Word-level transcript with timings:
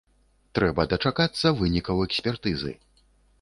Трэба 0.59 0.85
дачакацца 0.93 1.51
вынікаў 1.59 2.01
экспертызы. 2.07 2.73